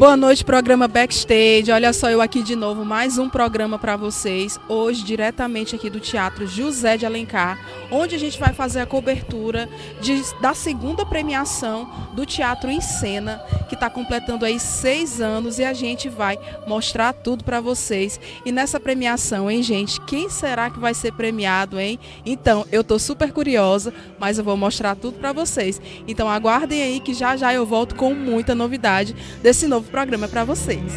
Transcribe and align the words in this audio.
Boa 0.00 0.16
noite, 0.16 0.42
programa 0.46 0.88
Backstage. 0.88 1.70
Olha 1.70 1.92
só, 1.92 2.08
eu 2.08 2.22
aqui 2.22 2.42
de 2.42 2.56
novo, 2.56 2.86
mais 2.86 3.18
um 3.18 3.28
programa 3.28 3.78
para 3.78 3.96
vocês. 3.96 4.58
Hoje, 4.66 5.04
diretamente 5.04 5.76
aqui 5.76 5.90
do 5.90 6.00
Teatro 6.00 6.46
José 6.46 6.96
de 6.96 7.04
Alencar, 7.04 7.58
onde 7.90 8.14
a 8.14 8.18
gente 8.18 8.40
vai 8.40 8.54
fazer 8.54 8.80
a 8.80 8.86
cobertura 8.86 9.68
de, 10.00 10.22
da 10.40 10.54
segunda 10.54 11.04
premiação 11.04 12.08
do 12.14 12.24
Teatro 12.24 12.70
em 12.70 12.80
Cena, 12.80 13.42
que 13.70 13.76
está 13.76 13.88
completando 13.88 14.44
aí 14.44 14.58
seis 14.58 15.20
anos 15.20 15.60
e 15.60 15.64
a 15.64 15.72
gente 15.72 16.08
vai 16.08 16.36
mostrar 16.66 17.12
tudo 17.12 17.44
para 17.44 17.60
vocês. 17.60 18.18
E 18.44 18.50
nessa 18.50 18.80
premiação, 18.80 19.48
hein, 19.48 19.62
gente? 19.62 20.00
Quem 20.00 20.28
será 20.28 20.68
que 20.68 20.80
vai 20.80 20.92
ser 20.92 21.12
premiado, 21.12 21.78
hein? 21.78 21.96
Então, 22.26 22.66
eu 22.72 22.82
tô 22.82 22.98
super 22.98 23.32
curiosa, 23.32 23.94
mas 24.18 24.38
eu 24.38 24.44
vou 24.44 24.56
mostrar 24.56 24.96
tudo 24.96 25.20
para 25.20 25.32
vocês. 25.32 25.80
Então, 26.08 26.28
aguardem 26.28 26.82
aí 26.82 26.98
que 26.98 27.14
já 27.14 27.36
já 27.36 27.54
eu 27.54 27.64
volto 27.64 27.94
com 27.94 28.12
muita 28.12 28.56
novidade 28.56 29.14
desse 29.40 29.68
novo 29.68 29.88
programa 29.88 30.26
para 30.26 30.42
vocês. 30.42 30.92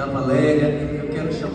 da 0.00 0.06
Valéria, 0.06 0.49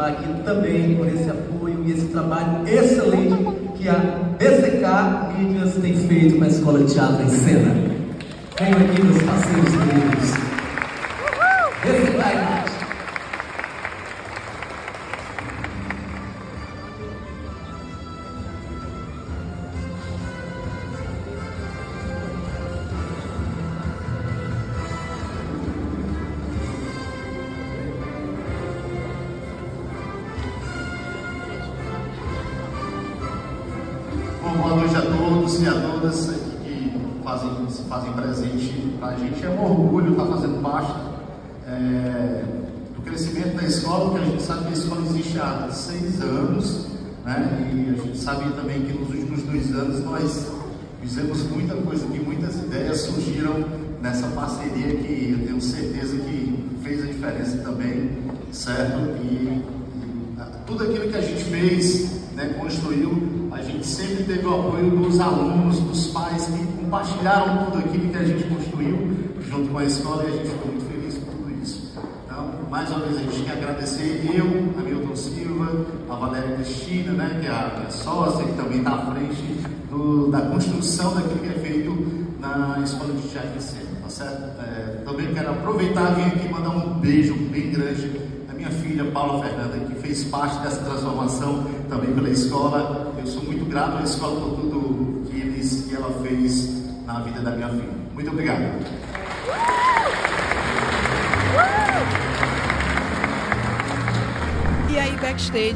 aqui 0.03 0.43
também 0.43 0.95
por 0.95 1.07
esse 1.07 1.29
apoio 1.29 1.83
e 1.85 1.91
esse 1.91 2.07
trabalho 2.07 2.67
excelente 2.67 3.75
que 3.75 3.87
a 3.87 3.93
BCK 4.37 5.37
Mídias 5.37 5.75
tem 5.75 5.95
feito 6.07 6.37
com 6.37 6.43
a 6.43 6.47
Escola 6.47 6.79
de 6.79 6.93
Teatro 6.93 7.23
em 7.23 7.29
Cena. 7.29 7.75
Venham 8.59 8.77
aqui, 8.77 9.01
meus 9.01 9.21
parceiros 9.23 9.69
queridos. 9.69 10.31
BCK 11.81 12.44
todos 35.45 35.61
e 35.61 35.67
a 35.67 35.73
todas 35.73 36.29
que 36.63 36.91
fazem, 37.23 37.69
se 37.69 37.83
fazem 37.83 38.11
presente 38.13 38.95
para 38.99 39.09
a 39.09 39.15
gente. 39.15 39.45
É 39.45 39.49
um 39.49 39.63
orgulho 39.63 40.11
estar 40.11 40.25
fazendo 40.25 40.61
parte 40.61 40.91
é, 41.67 42.43
do 42.95 43.01
crescimento 43.03 43.55
da 43.55 43.63
escola, 43.63 44.09
porque 44.09 44.25
a 44.25 44.29
gente 44.31 44.41
sabe 44.41 44.63
que 44.63 44.69
a 44.69 44.73
escola 44.73 45.01
existe 45.05 45.39
há 45.39 45.69
seis 45.71 46.19
anos, 46.21 46.87
né? 47.23 47.71
e 47.71 47.93
a 47.93 48.03
gente 48.03 48.17
sabe 48.17 48.51
também 48.53 48.81
que 48.81 48.93
nos 48.93 49.09
últimos 49.09 49.43
dois 49.43 49.71
anos 49.75 50.03
nós 50.03 50.47
fizemos 51.01 51.43
muita 51.43 51.75
coisa, 51.75 52.07
que 52.07 52.19
muitas 52.19 52.55
ideias 52.55 53.01
surgiram 53.01 53.65
nessa 54.01 54.27
parceria 54.29 54.95
que 54.95 55.37
eu 55.39 55.45
tenho 55.45 55.61
certeza 55.61 56.17
que 56.17 56.65
fez 56.81 57.03
a 57.03 57.05
diferença 57.05 57.57
também, 57.57 58.17
certo? 58.51 58.97
E, 59.23 59.25
e 59.25 59.63
tudo 60.65 60.85
aquilo 60.85 61.07
que 61.07 61.17
a 61.17 61.21
gente 61.21 61.43
fez, 61.43 62.24
construiu 62.53 63.45
a 63.55 63.61
gente 63.61 63.87
sempre 63.87 64.23
teve 64.25 64.45
o 64.45 64.53
apoio 64.53 64.89
dos 64.91 65.17
alunos, 65.17 65.79
dos 65.79 66.07
pais 66.07 66.45
que 66.45 66.65
compartilharam 66.83 67.65
tudo 67.65 67.77
aquilo 67.77 68.09
que 68.09 68.17
a 68.17 68.23
gente 68.25 68.43
construiu 68.43 69.15
junto 69.39 69.69
com 69.69 69.77
a 69.77 69.85
escola 69.85 70.25
e 70.25 70.27
a 70.27 70.31
gente 70.31 70.49
ficou 70.49 70.71
muito 70.73 70.85
feliz 70.91 71.15
por 71.15 71.33
tudo 71.33 71.63
isso. 71.63 71.89
Então, 72.25 72.49
mais 72.69 72.89
uma 72.89 72.99
vez 72.99 73.15
a 73.15 73.21
gente 73.21 73.43
quer 73.43 73.53
agradecer 73.53 74.29
eu, 74.35 74.45
a 74.77 74.81
Milton 74.83 75.15
Silva, 75.15 75.85
a 76.09 76.15
Valéria 76.15 76.55
Cristina, 76.57 77.13
né, 77.13 77.37
que 77.39 77.47
é 77.47 77.49
a, 77.49 77.69
que 77.79 77.87
é 77.87 77.89
sócia, 77.91 78.45
que 78.45 78.53
também 78.53 78.79
está 78.79 78.91
à 78.91 79.13
frente 79.13 79.41
do, 79.89 80.27
da 80.29 80.41
construção 80.41 81.15
daquilo 81.15 81.39
que 81.39 81.47
é 81.47 81.59
feito 81.59 82.25
na 82.41 82.81
Escola 82.83 83.13
de 83.13 83.27
Teatro 83.29 83.57
e 83.57 83.61
Cena, 83.61 84.01
tá 84.03 84.09
certo? 84.09 84.43
É, 84.61 85.01
também 85.05 85.33
quero 85.33 85.51
aproveitar 85.51 86.11
e 86.11 86.15
vir 86.15 86.25
aqui 86.25 86.49
mandar 86.49 86.71
um 86.71 86.99
beijo 86.99 87.35
bem 87.51 87.71
grande 87.71 88.25
minha 88.65 88.71
filha 88.71 89.05
Paula 89.11 89.43
Fernanda, 89.43 89.77
que 89.77 89.95
fez 89.95 90.23
parte 90.25 90.57
dessa 90.59 90.83
transformação 90.83 91.65
também 91.87 92.13
pela 92.13 92.29
escola 92.29 93.13
eu 93.17 93.27
sou 93.27 93.43
muito 93.43 93.65
grato 93.65 93.97
à 93.97 94.03
escola 94.03 94.39
por 94.39 94.61
tudo 94.61 95.25
que, 95.29 95.39
eles, 95.39 95.85
que 95.87 95.95
ela 95.95 96.11
fez 96.21 96.85
na 97.05 97.19
vida 97.21 97.41
da 97.41 97.51
minha 97.51 97.69
filha. 97.69 97.89
Muito 98.13 98.31
obrigado. 98.31 99.04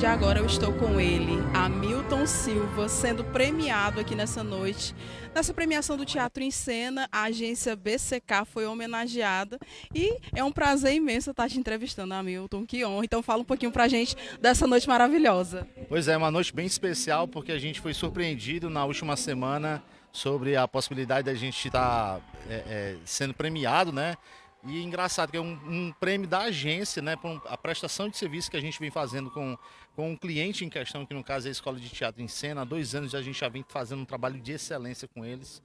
Agora 0.08 0.40
eu 0.40 0.46
estou 0.46 0.74
com 0.74 1.00
ele, 1.00 1.34
Hamilton 1.54 2.26
Silva, 2.26 2.90
sendo 2.90 3.24
premiado 3.24 4.00
aqui 4.00 4.16
nessa 4.16 4.44
noite. 4.44 4.96
Nessa 5.34 5.54
premiação 5.54 5.96
do 5.96 6.06
Teatro 6.06 6.44
em 6.44 6.50
Cena, 6.50 7.08
a 7.12 7.24
agência 7.24 7.76
BCK 7.76 8.46
foi 8.46 8.66
homenageada 8.66 9.60
e 9.94 10.18
é 10.36 10.44
um 10.44 10.52
prazer 10.52 10.94
imenso 10.94 11.32
estar 11.32 11.48
te 11.48 11.60
entrevistando, 11.60 12.14
Hamilton. 12.14 12.66
Que 12.66 12.84
honra. 12.84 13.06
Então, 13.06 13.22
fala 13.22 13.42
um 13.42 13.46
pouquinho 13.46 13.72
pra 13.72 13.88
gente 13.88 14.18
dessa 14.42 14.66
noite 14.66 14.88
maravilhosa. 14.88 15.68
Pois 15.88 16.08
é, 16.08 16.18
uma 16.18 16.32
noite 16.32 16.54
bem 16.54 16.66
especial 16.66 17.28
porque 17.28 17.52
a 17.52 17.60
gente 17.60 17.80
foi 17.80 17.94
surpreendido 17.94 18.70
na 18.70 18.84
última 18.84 19.16
semana 19.16 19.84
sobre 20.12 20.56
a 20.56 20.68
possibilidade 20.68 21.26
da 21.26 21.36
gente 21.36 21.68
estar 21.68 22.20
é, 22.50 22.54
é, 22.68 22.96
sendo 23.06 23.34
premiado, 23.34 23.92
né? 23.92 24.18
E 24.66 24.84
engraçado 24.84 25.32
que 25.32 25.38
é 25.38 25.42
um, 25.42 25.54
um 25.68 25.92
prêmio 25.94 26.28
da 26.28 26.40
agência, 26.42 27.02
né, 27.02 27.16
por 27.16 27.42
a 27.46 27.58
prestação 27.58 28.10
de 28.10 28.18
serviço 28.18 28.52
que 28.52 28.58
a 28.58 28.62
gente 28.62 28.78
vem 28.80 28.92
fazendo 28.92 29.32
com, 29.32 29.58
com 29.96 30.12
um 30.12 30.18
cliente 30.18 30.66
em 30.66 30.70
questão, 30.70 31.06
que 31.06 31.14
no 31.14 31.24
caso 31.24 31.48
é 31.48 31.50
a 31.50 31.52
Escola 31.52 31.80
de 31.80 31.88
Teatro 31.88 32.22
em 32.22 32.28
Cena. 32.28 32.62
Há 32.62 32.66
dois 32.66 32.94
anos 32.94 33.16
a 33.16 33.22
gente 33.22 33.40
já 33.40 33.48
vem 33.48 33.64
fazendo 33.68 34.02
um 34.02 34.06
trabalho 34.06 34.40
de 34.40 34.52
excelência 34.52 35.08
com 35.08 35.26
eles. 35.26 35.62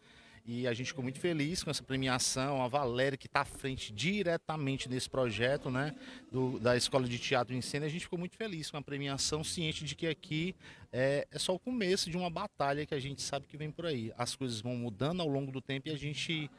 E 0.47 0.69
a 0.69 0.75
gente 0.75 0.89
ficou 0.89 1.03
muito 1.03 1.19
feliz 1.19 1.63
com 1.65 1.71
essa 1.71 1.83
premiação. 1.83 2.63
A 2.63 2.69
Valéria, 2.69 3.17
que 3.17 3.27
está 3.27 3.41
à 3.41 3.45
frente 3.47 3.91
diretamente 3.91 4.87
desse 4.91 5.09
projeto, 5.09 5.71
né? 5.71 5.95
Do, 6.31 6.59
da 6.61 6.77
Escola 6.77 7.09
de 7.09 7.19
Teatro 7.19 7.55
em 7.55 7.63
Cena. 7.63 7.87
A 7.87 7.89
gente 7.89 8.03
ficou 8.03 8.19
muito 8.19 8.37
feliz 8.37 8.71
com 8.71 8.77
a 8.77 8.83
premiação, 8.83 9.43
ciente 9.43 9.87
de 9.87 9.95
que 9.95 10.07
aqui 10.07 10.55
é, 10.93 11.27
é 11.31 11.39
só 11.39 11.55
o 11.55 11.59
começo 11.59 12.11
de 12.11 12.19
uma 12.19 12.29
batalha 12.29 12.85
que 12.85 12.95
a 12.95 13.01
gente 13.01 13.23
sabe 13.23 13.47
que 13.47 13.57
vem 13.57 13.71
por 13.71 13.87
aí. 13.87 14.13
As 14.19 14.37
coisas 14.37 14.61
vão 14.61 14.77
mudando 14.77 15.23
ao 15.23 15.29
longo 15.29 15.51
do 15.51 15.63
tempo 15.63 15.89
e 15.89 15.93
a 15.93 15.97
gente 15.97 16.51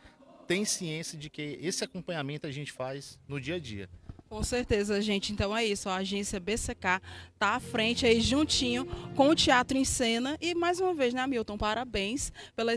tem 0.47 0.65
ciência 0.65 1.17
de 1.17 1.29
que 1.29 1.59
esse 1.61 1.83
acompanhamento 1.83 2.47
a 2.47 2.51
gente 2.51 2.71
faz 2.71 3.19
no 3.27 3.39
dia 3.39 3.55
a 3.55 3.59
dia. 3.59 3.89
Com 4.27 4.43
certeza, 4.43 5.01
gente. 5.01 5.31
Então 5.31 5.55
é 5.55 5.63
isso. 5.63 5.87
A 5.87 5.97
agência 5.97 6.39
BCK 6.39 7.01
está 7.33 7.55
à 7.55 7.59
frente 7.59 8.05
aí, 8.05 8.19
juntinho 8.19 8.85
com 9.15 9.29
o 9.29 9.35
Teatro 9.35 9.77
em 9.77 9.85
Cena. 9.85 10.35
E 10.41 10.55
mais 10.55 10.79
uma 10.79 10.93
vez, 10.93 11.13
né, 11.13 11.21
Hamilton? 11.21 11.57
Parabéns 11.57 12.33
pela, 12.55 12.71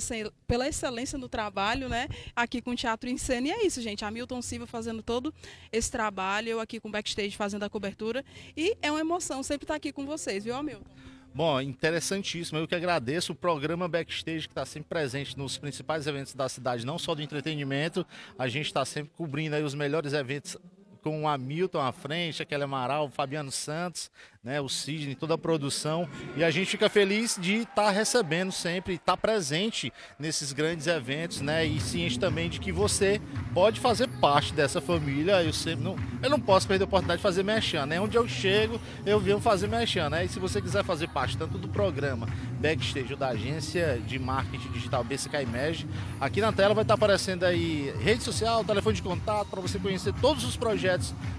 pela 0.47 0.69
excelência 0.69 1.19
no 1.19 1.29
trabalho, 1.29 1.89
né? 1.89 2.07
Aqui 2.37 2.61
com 2.61 2.73
o 2.73 2.77
Teatro 2.77 3.09
em 3.09 3.17
Cena. 3.17 3.49
E 3.49 3.51
é 3.51 3.67
isso, 3.67 3.81
gente. 3.81 4.05
Hamilton 4.05 4.43
Silva 4.43 4.67
fazendo 4.67 5.03
todo 5.03 5.35
esse 5.73 5.91
trabalho, 5.91 6.51
eu 6.51 6.61
aqui 6.61 6.79
com 6.79 6.89
o 6.89 6.93
backstage 6.93 7.37
fazendo 7.37 7.63
a 7.63 7.71
cobertura. 7.71 8.25
E 8.57 8.77
é 8.83 8.91
uma 8.91 9.01
emoção 9.01 9.43
sempre 9.43 9.65
estar 9.65 9.75
aqui 9.75 9.91
com 9.91 10.05
vocês, 10.05 10.45
viu, 10.45 10.55
Hamilton? 10.55 10.85
Bom, 11.35 11.61
interessantíssimo. 11.61 12.59
Eu 12.59 12.67
que 12.67 12.75
agradeço 12.75 13.33
o 13.33 13.37
programa 13.37 13.87
Backstage 13.87 14.49
que 14.49 14.53
está 14.53 14.65
sempre 14.65 14.89
presente 14.89 15.37
nos 15.39 15.57
principais 15.57 16.07
eventos 16.07 16.35
da 16.35 16.49
cidade, 16.49 16.85
não 16.85 16.99
só 16.99 17.15
do 17.15 17.23
entretenimento. 17.23 18.05
A 18.39 18.49
gente 18.49 18.67
está 18.67 18.85
sempre 18.85 19.13
cobrindo 19.17 19.55
aí 19.55 19.63
os 19.63 19.75
melhores 19.75 20.13
eventos 20.13 20.57
com 21.03 21.23
o 21.23 21.29
Hamilton 21.29 21.81
à 21.81 21.93
frente, 21.93 22.43
aquele 22.43 22.65
Amaral, 22.65 23.07
o 23.07 23.11
Fabiano 23.11 23.51
Santos, 23.51 24.11
né, 24.43 24.61
o 24.63 24.69
Sidney, 24.69 25.15
toda 25.15 25.35
a 25.35 25.39
produção. 25.39 26.09
E 26.35 26.43
a 26.43 26.51
gente 26.51 26.71
fica 26.71 26.89
feliz 26.89 27.37
de 27.39 27.57
estar 27.57 27.75
tá 27.75 27.91
recebendo 27.91 28.51
sempre, 28.51 28.95
estar 28.95 29.13
tá 29.13 29.17
presente 29.17 29.93
nesses 30.19 30.53
grandes 30.55 30.87
eventos, 30.87 31.43
né? 31.43 31.67
E 31.67 31.79
ciente 31.79 32.19
também 32.19 32.49
de 32.49 32.59
que 32.59 32.73
você 32.73 33.21
pode 33.53 33.79
fazer 33.79 34.09
parte 34.21 34.55
dessa 34.55 34.81
família. 34.81 35.43
Eu 35.43 35.53
sempre 35.53 35.85
não, 35.85 35.97
eu 36.23 36.31
não 36.31 36.41
posso 36.41 36.67
perder 36.67 36.85
a 36.85 36.87
oportunidade 36.87 37.19
de 37.19 37.23
fazer 37.23 37.43
mexendo, 37.43 37.91
né? 37.91 38.01
Onde 38.01 38.17
eu 38.17 38.27
chego, 38.27 38.81
eu 39.05 39.21
venho 39.21 39.39
fazer 39.39 39.67
mexendo, 39.67 40.13
né? 40.13 40.25
E 40.25 40.29
se 40.29 40.39
você 40.39 40.63
quiser 40.63 40.83
fazer 40.83 41.09
parte 41.09 41.37
tanto 41.37 41.59
do 41.59 41.69
programa 41.69 42.27
Backstage 42.59 43.13
ou 43.13 43.19
da 43.19 43.29
agência 43.29 44.01
de 44.07 44.19
marketing 44.19 44.73
digital 44.73 45.05
BCK 45.05 45.43
Image, 45.43 45.87
aqui 46.19 46.41
na 46.41 46.53
tela 46.53 46.73
vai 46.73 46.85
estar 46.85 46.95
tá 46.95 46.99
aparecendo 46.99 47.45
aí 47.45 47.93
rede 48.01 48.23
social, 48.23 48.65
telefone 48.65 48.97
de 48.97 49.03
contato 49.03 49.49
para 49.49 49.61
você 49.61 49.79
conhecer 49.79 50.15
todos 50.23 50.43
os 50.45 50.57
projetos 50.57 50.88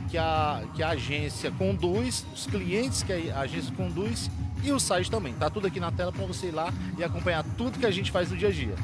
que 0.09 0.17
a, 0.17 0.63
que 0.75 0.83
a 0.83 0.89
agência 0.89 1.51
conduz, 1.51 2.25
os 2.33 2.45
clientes 2.47 3.03
que 3.03 3.31
a 3.31 3.41
agência 3.41 3.73
conduz 3.75 4.29
e 4.63 4.71
o 4.71 4.79
site 4.79 5.09
também. 5.09 5.33
Tá 5.33 5.49
tudo 5.49 5.67
aqui 5.67 5.79
na 5.79 5.91
tela 5.91 6.11
para 6.11 6.25
você 6.25 6.47
ir 6.47 6.51
lá 6.51 6.73
e 6.97 7.03
acompanhar 7.03 7.43
tudo 7.57 7.79
que 7.79 7.85
a 7.85 7.91
gente 7.91 8.11
faz 8.11 8.31
no 8.31 8.37
dia 8.37 8.49
a 8.49 8.51
dia. 8.51 8.75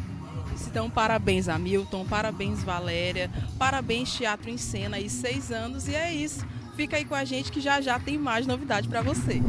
Então, 0.67 0.89
parabéns, 0.89 1.49
Hamilton, 1.49 2.05
parabéns, 2.05 2.63
Valéria, 2.63 3.29
parabéns, 3.57 4.13
Teatro 4.13 4.49
em 4.49 4.57
Cena, 4.57 4.97
aí 4.97 5.09
seis 5.09 5.51
anos, 5.51 5.87
e 5.87 5.95
é 5.95 6.13
isso. 6.13 6.45
Fica 6.75 6.97
aí 6.97 7.05
com 7.05 7.15
a 7.15 7.25
gente 7.25 7.51
que 7.51 7.59
já 7.61 7.81
já 7.81 7.99
tem 7.99 8.17
mais 8.17 8.47
novidade 8.47 8.87
para 8.87 9.01
você. 9.01 9.41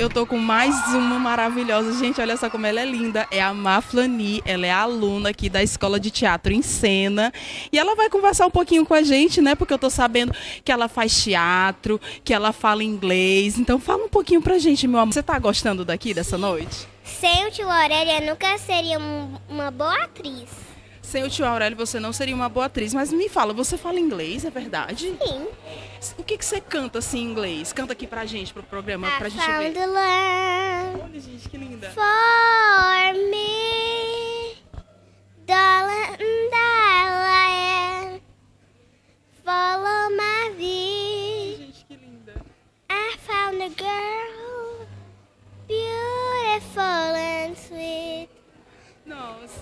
Eu 0.00 0.08
tô 0.08 0.24
com 0.24 0.38
mais 0.38 0.74
uma 0.94 1.18
maravilhosa. 1.18 1.92
Gente, 1.98 2.20
olha 2.22 2.34
só 2.36 2.48
como 2.48 2.64
ela 2.66 2.80
é 2.80 2.86
linda. 2.86 3.26
É 3.30 3.42
a 3.42 3.52
Maflani, 3.52 4.40
ela 4.46 4.66
é 4.66 4.70
aluna 4.70 5.28
aqui 5.28 5.50
da 5.50 5.62
Escola 5.62 6.00
de 6.00 6.10
Teatro 6.10 6.54
em 6.54 6.62
Cena. 6.62 7.30
E 7.70 7.78
ela 7.78 7.94
vai 7.94 8.08
conversar 8.08 8.46
um 8.46 8.50
pouquinho 8.50 8.86
com 8.86 8.94
a 8.94 9.02
gente, 9.02 9.42
né? 9.42 9.54
Porque 9.54 9.74
eu 9.74 9.78
tô 9.78 9.90
sabendo 9.90 10.32
que 10.64 10.72
ela 10.72 10.88
faz 10.88 11.22
teatro, 11.22 12.00
que 12.24 12.32
ela 12.32 12.50
fala 12.50 12.82
inglês. 12.82 13.58
Então 13.58 13.78
fala 13.78 14.04
um 14.04 14.08
pouquinho 14.08 14.40
pra 14.40 14.58
gente, 14.58 14.88
meu 14.88 15.00
amor. 15.00 15.12
Você 15.12 15.22
tá 15.22 15.38
gostando 15.38 15.84
daqui 15.84 16.14
dessa 16.14 16.38
noite? 16.38 16.88
Sem 17.04 17.46
o 17.46 17.50
tio 17.50 17.68
Aurélio, 17.68 18.12
eu 18.24 18.30
nunca 18.30 18.56
seria 18.56 18.98
um- 18.98 19.34
uma 19.50 19.70
boa 19.70 20.04
atriz. 20.04 20.69
Sem 21.10 21.24
o 21.24 21.28
tio 21.28 21.44
Aurélio, 21.44 21.76
você 21.76 21.98
não 21.98 22.12
seria 22.12 22.36
uma 22.36 22.48
boa 22.48 22.66
atriz. 22.66 22.94
Mas 22.94 23.12
me 23.12 23.28
fala, 23.28 23.52
você 23.52 23.76
fala 23.76 23.98
inglês, 23.98 24.44
é 24.44 24.50
verdade? 24.50 25.12
Sim. 25.20 25.48
O 26.16 26.22
que, 26.22 26.38
que 26.38 26.44
você 26.44 26.60
canta 26.60 27.00
assim 27.00 27.18
em 27.18 27.24
inglês? 27.32 27.72
Canta 27.72 27.94
aqui 27.94 28.06
pra 28.06 28.24
gente, 28.26 28.52
pro 28.52 28.62
programa, 28.62 29.10
pra 29.18 29.26
I 29.26 29.30
gente 29.30 29.44
found 29.44 29.58
ver. 29.64 29.72
the 29.72 29.86
land 29.86 31.00
Olha, 31.02 31.20
gente, 31.20 31.48
que 31.48 31.56
linda. 31.58 31.90
for 31.90 33.14
me. 33.28 34.54
Darling, 35.46 36.50
darling. 36.52 38.22
Follow 39.44 40.10
my 40.10 40.50
way. 40.56 41.56
Gente, 41.58 41.84
que 41.86 41.96
linda. 41.96 42.34
I 42.88 43.16
found 43.18 43.60
a 43.60 43.68
girl. 43.68 44.86
Beautiful 45.66 47.16
and. 47.16 47.56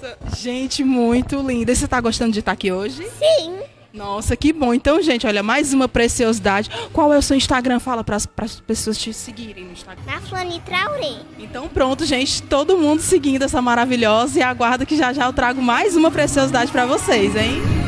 Nossa, 0.00 0.17
gente, 0.37 0.85
muito 0.85 1.41
linda. 1.41 1.73
E 1.73 1.77
você 1.77 1.89
tá 1.89 2.00
gostando 2.00 2.33
de 2.33 2.39
estar 2.39 2.53
aqui 2.53 2.71
hoje? 2.71 3.05
Sim. 3.19 3.59
Nossa, 3.93 4.37
que 4.37 4.53
bom. 4.53 4.73
Então, 4.73 5.03
gente, 5.03 5.27
olha, 5.27 5.43
mais 5.43 5.73
uma 5.73 5.89
preciosidade. 5.89 6.71
Qual 6.93 7.12
é 7.12 7.19
o 7.19 7.23
seu 7.23 7.37
Instagram? 7.37 7.81
Fala 7.81 8.05
para 8.05 8.17
as 8.17 8.61
pessoas 8.61 8.97
te 8.97 9.12
seguirem 9.12 9.65
no 9.65 9.73
Instagram. 9.73 10.05
Na 10.06 10.21
Flani 10.21 10.61
Traoré. 10.61 11.17
Então, 11.39 11.67
pronto, 11.69 12.05
gente, 12.05 12.43
todo 12.45 12.77
mundo 12.77 13.00
seguindo 13.00 13.43
essa 13.43 13.61
maravilhosa 13.61 14.39
e 14.39 14.43
aguarda 14.43 14.87
que 14.87 14.97
já 14.97 15.12
já 15.12 15.27
eu 15.27 15.33
trago 15.33 15.61
mais 15.61 15.97
uma 15.97 16.11
preciosidade 16.11 16.71
para 16.71 16.87
vocês, 16.87 17.35
hein? 17.35 17.88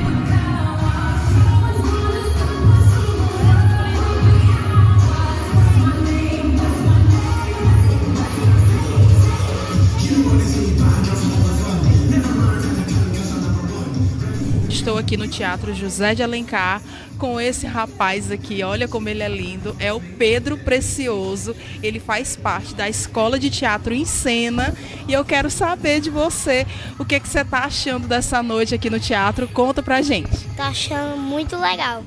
Aqui 15.01 15.17
no 15.17 15.27
Teatro 15.27 15.75
José 15.75 16.15
de 16.15 16.23
Alencar 16.23 16.81
com 17.19 17.41
esse 17.41 17.67
rapaz 17.67 18.31
aqui. 18.31 18.63
Olha 18.63 18.87
como 18.87 19.09
ele 19.09 19.23
é 19.23 19.29
lindo. 19.29 19.77
É 19.79 19.93
o 19.93 20.01
Pedro 20.01 20.57
Precioso. 20.59 21.57
Ele 21.83 21.99
faz 21.99 22.37
parte 22.37 22.75
da 22.75 22.89
Escola 22.89 23.39
de 23.39 23.51
Teatro 23.51 23.93
em 23.93 24.05
Cena. 24.05 24.75
E 25.09 25.13
eu 25.13 25.25
quero 25.25 25.51
saber 25.51 26.01
de 26.01 26.11
você 26.11 26.67
o 26.99 27.05
que, 27.05 27.19
que 27.19 27.29
você 27.29 27.41
está 27.41 27.65
achando 27.65 28.07
dessa 28.07 28.43
noite 28.43 28.75
aqui 28.75 28.89
no 28.89 29.01
teatro. 29.01 29.49
Conta 29.49 29.83
pra 29.83 30.03
gente. 30.03 30.31
Tô 30.57 30.63
achando 30.63 31.17
muito 31.17 31.57
legal. 31.57 32.05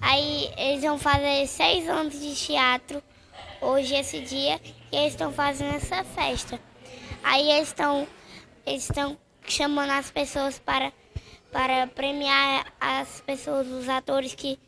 Aí 0.00 0.50
eles 0.56 0.82
vão 0.82 0.98
fazer 0.98 1.46
seis 1.46 1.88
anos 1.88 2.20
de 2.20 2.34
teatro 2.34 3.02
hoje, 3.60 3.94
esse 3.94 4.20
dia, 4.20 4.60
e 4.92 4.96
eles 4.96 5.12
estão 5.12 5.32
fazendo 5.32 5.74
essa 5.74 6.04
festa. 6.04 6.60
Aí 7.22 7.50
eles 7.50 7.68
estão 7.68 8.06
eles 8.66 8.84
estão 8.84 9.16
chamando 9.46 9.90
as 9.90 10.10
pessoas 10.10 10.58
para, 10.58 10.92
para 11.54 11.86
premiar 11.86 12.66
as 12.80 13.20
pessoas, 13.20 13.68
os 13.68 13.88
atores 13.88 14.34
que 14.34 14.58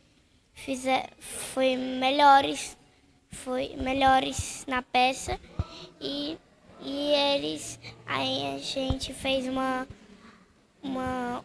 fizer, 0.55 1.11
foi 1.19 1.77
melhores, 1.77 2.79
foi 3.29 3.75
melhores 3.77 4.65
na 4.69 4.83
peça 4.83 5.37
e, 6.01 6.39
e 6.81 7.11
eles 7.13 7.81
aí 8.07 8.55
a 8.55 8.59
gente 8.59 9.13
fez 9.13 9.49
uma 9.49 9.85
uma 10.81 11.45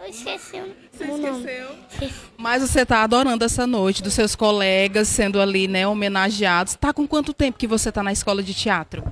eu 0.00 0.06
esqueci 0.06 0.56
o, 0.56 1.12
o 1.12 1.18
nome. 1.18 1.46
Esqueci. 1.90 2.14
Mas 2.38 2.62
você 2.62 2.80
está 2.80 3.02
adorando 3.02 3.44
essa 3.44 3.66
noite 3.66 4.02
dos 4.02 4.14
seus 4.14 4.34
colegas 4.34 5.06
sendo 5.06 5.40
ali, 5.40 5.68
né, 5.68 5.86
homenageados. 5.86 6.76
Tá 6.76 6.92
com 6.94 7.06
quanto 7.06 7.32
tempo 7.34 7.58
que 7.58 7.66
você 7.66 7.90
está 7.90 8.02
na 8.02 8.12
escola 8.12 8.42
de 8.42 8.54
teatro? 8.54 9.04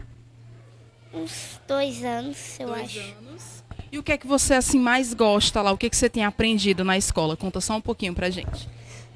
Uns 1.12 1.60
dois 1.68 2.02
anos, 2.02 2.58
eu 2.58 2.68
Dois 2.68 2.82
acho. 2.82 3.00
anos. 3.00 3.61
E 3.92 3.98
o 3.98 4.02
que 4.02 4.10
é 4.12 4.16
que 4.18 4.26
você 4.26 4.54
assim 4.54 4.78
mais 4.80 5.12
gosta 5.12 5.60
lá? 5.60 5.70
O 5.70 5.76
que 5.76 5.84
é 5.86 5.90
que 5.90 5.96
você 5.96 6.08
tem 6.08 6.24
aprendido 6.24 6.82
na 6.82 6.96
escola? 6.96 7.36
Conta 7.36 7.60
só 7.60 7.76
um 7.76 7.80
pouquinho 7.80 8.14
pra 8.14 8.30
gente. 8.30 8.66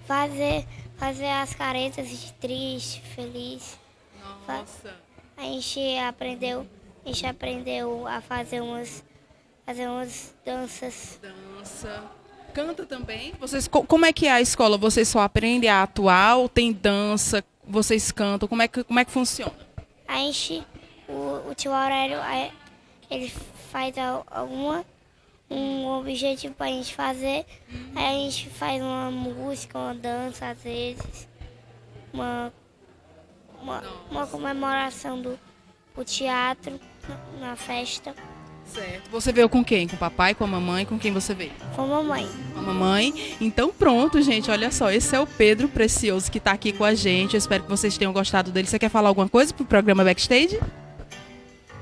Fazer, 0.06 0.66
fazer 0.98 1.26
as 1.28 1.54
caretas 1.54 2.08
de 2.08 2.32
triste, 2.34 3.00
feliz. 3.14 3.78
Nossa. 4.46 4.94
A 5.36 5.42
gente 5.42 5.80
aprendeu, 5.98 6.66
a 7.04 7.08
gente 7.08 7.26
aprendeu 7.26 8.06
a 8.06 8.20
fazer 8.20 8.60
umas, 8.60 9.02
fazer 9.64 9.88
umas 9.88 10.34
danças. 10.44 11.18
Dança. 11.22 12.04
Canta 12.52 12.84
também? 12.86 13.32
Vocês, 13.40 13.66
co- 13.66 13.82
como 13.84 14.04
é 14.06 14.12
que 14.12 14.26
é 14.26 14.32
a 14.32 14.40
escola? 14.40 14.76
Vocês 14.78 15.08
só 15.08 15.20
aprendem 15.20 15.68
a 15.70 15.82
atuar 15.82 16.36
ou 16.36 16.48
tem 16.48 16.70
dança? 16.72 17.42
Vocês 17.66 18.12
cantam? 18.12 18.46
Como 18.48 18.62
é 18.62 18.68
que, 18.68 18.84
como 18.84 18.98
é 18.98 19.04
que 19.04 19.10
funciona? 19.10 19.52
A 20.06 20.18
gente, 20.18 20.62
o, 21.08 21.50
o 21.50 21.54
tio 21.54 21.72
Aurélio, 21.72 22.18
ele 23.10 23.32
faz 23.76 23.98
al- 23.98 24.24
alguma, 24.30 24.86
um 25.50 25.86
objetivo 25.98 26.54
pra 26.54 26.68
gente 26.68 26.94
fazer. 26.94 27.44
Aí 27.94 28.16
a 28.16 28.18
gente 28.30 28.48
faz 28.48 28.80
uma 28.82 29.10
música, 29.10 29.78
uma 29.78 29.94
dança 29.94 30.46
às 30.46 30.58
vezes, 30.62 31.28
uma, 32.10 32.50
uma, 33.60 33.82
uma 34.10 34.26
comemoração 34.26 35.20
do 35.20 35.38
o 35.94 36.02
teatro 36.04 36.80
na, 37.40 37.48
na 37.48 37.56
festa. 37.56 38.14
Certo. 38.64 39.10
Você 39.10 39.30
veio 39.30 39.48
com 39.48 39.62
quem? 39.62 39.86
Com 39.86 39.94
o 39.96 39.98
papai, 39.98 40.34
com 40.34 40.44
a 40.44 40.46
mamãe? 40.46 40.86
Com 40.86 40.98
quem 40.98 41.12
você 41.12 41.34
veio? 41.34 41.52
Com 41.74 41.82
a 41.82 41.86
mamãe. 41.86 42.26
Com 42.54 42.60
a 42.60 42.62
mamãe. 42.62 43.36
Então 43.40 43.70
pronto, 43.70 44.20
gente. 44.22 44.50
Olha 44.50 44.70
só. 44.72 44.90
Esse 44.90 45.14
é 45.14 45.20
o 45.20 45.26
Pedro 45.26 45.68
Precioso 45.68 46.30
que 46.32 46.38
está 46.38 46.52
aqui 46.52 46.72
com 46.72 46.82
a 46.84 46.94
gente. 46.94 47.34
Eu 47.34 47.38
espero 47.38 47.62
que 47.64 47.70
vocês 47.70 47.96
tenham 47.98 48.12
gostado 48.12 48.50
dele. 48.50 48.66
Você 48.66 48.78
quer 48.78 48.88
falar 48.88 49.08
alguma 49.10 49.28
coisa 49.28 49.52
pro 49.54 49.64
programa 49.66 50.02
Backstage? 50.02 50.58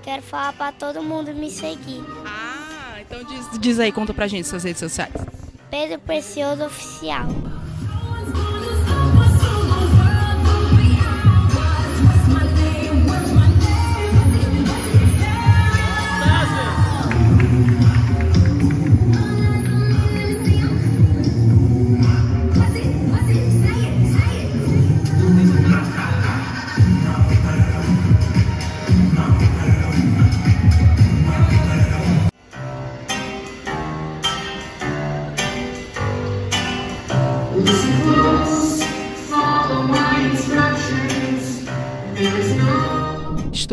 Quero 0.04 0.22
falar 0.22 0.52
pra 0.52 0.70
todo 0.70 1.02
mundo 1.02 1.34
me 1.34 1.50
seguir. 1.50 2.04
Ah, 2.26 3.00
então 3.00 3.24
diz, 3.24 3.58
diz 3.58 3.80
aí, 3.80 3.90
conta 3.90 4.12
pra 4.12 4.26
gente 4.26 4.46
suas 4.46 4.62
redes 4.62 4.80
sociais. 4.80 5.14
Pedro 5.70 5.98
Precioso 5.98 6.62
Oficial. 6.64 7.26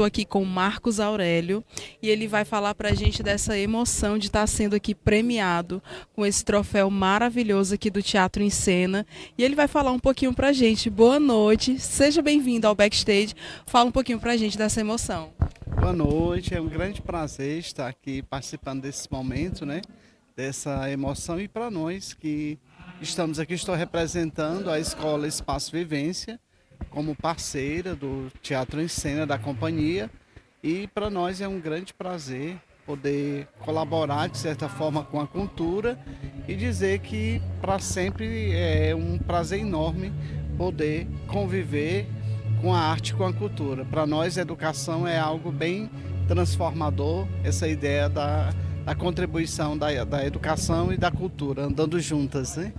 Estou 0.01 0.08
aqui 0.08 0.25
com 0.25 0.41
o 0.41 0.46
Marcos 0.48 1.00
Aurélio 1.00 1.63
e 2.01 2.10
ele 2.10 2.27
vai 2.27 2.43
falar 2.43 2.74
pra 2.74 2.91
gente 2.91 3.22
dessa 3.22 3.55
emoção 3.55 4.17
de 4.17 4.25
estar 4.25 4.48
sendo 4.48 4.75
aqui 4.75 4.96
premiado 4.96 5.79
com 6.15 6.25
esse 6.25 6.43
troféu 6.43 6.89
maravilhoso 6.89 7.75
aqui 7.75 7.88
do 7.91 8.01
Teatro 8.01 8.41
em 8.41 8.50
Cena. 8.50 9.05
E 9.38 9.43
ele 9.43 9.53
vai 9.53 9.67
falar 9.67 9.91
um 9.91 10.00
pouquinho 10.00 10.34
pra 10.34 10.51
gente. 10.53 10.89
Boa 10.89 11.20
noite, 11.20 11.79
seja 11.79 12.20
bem-vindo 12.20 12.65
ao 12.65 12.74
Backstage. 12.74 13.36
Fala 13.67 13.89
um 13.89 13.91
pouquinho 13.91 14.20
pra 14.20 14.36
gente 14.36 14.58
dessa 14.58 14.81
emoção. 14.81 15.34
Boa 15.79 15.93
noite, 15.93 16.55
é 16.55 16.60
um 16.60 16.67
grande 16.67 17.00
prazer 17.00 17.60
estar 17.60 17.88
aqui 17.88 18.24
participando 18.24 18.81
desse 18.81 19.08
momento, 19.12 19.67
né? 19.67 19.81
Dessa 20.36 20.89
emoção 20.89 21.39
e 21.39 21.48
para 21.48 21.70
nós 21.70 22.15
que 22.15 22.58
estamos 23.00 23.38
aqui, 23.38 23.53
estou 23.53 23.75
representando 23.75 24.72
a 24.72 24.79
Escola 24.79 25.27
Espaço 25.27 25.72
Vivência 25.72 26.39
como 26.90 27.16
parceira 27.16 27.96
do 27.96 28.32
Teatro 28.42 28.82
em 28.82 28.88
Cena 28.88 29.26
da 29.26 29.38
companhia 29.38 30.10
e 30.64 30.88
para 30.88 31.10
nós 31.10 31.42
é 31.42 31.48
um 31.48 31.60
grande 31.60 31.94
prazer 31.94 32.58
poder 32.86 33.48
colaborar 33.60 34.28
de 34.28 34.38
certa 34.38 34.68
forma 34.68 35.04
com 35.04 35.20
a 35.20 35.28
cultura 35.28 36.00
e 36.48 36.56
dizer 36.56 37.00
que 37.00 37.42
para 37.62 37.80
sempre 37.80 38.52
é 38.54 38.94
um 38.96 39.18
prazer 39.18 39.60
enorme 39.60 40.12
poder 40.58 41.08
conviver 41.28 42.08
com 42.62 42.74
a 42.74 42.80
arte, 42.80 43.14
com 43.16 43.26
a 43.26 43.34
cultura. 43.34 43.84
Para 43.86 44.06
nós, 44.06 44.38
educação 44.38 45.08
é 45.08 45.18
algo 45.18 45.52
bem 45.52 45.90
transformador, 46.28 47.28
essa 47.44 47.68
ideia 47.68 48.08
da, 48.08 48.54
da 48.86 48.94
contribuição 48.94 49.78
da, 49.78 50.04
da 50.04 50.26
educação 50.26 50.94
e 50.94 50.98
da 50.98 51.12
cultura, 51.12 51.64
andando 51.64 52.00
juntas, 52.00 52.58
né? 52.58 52.72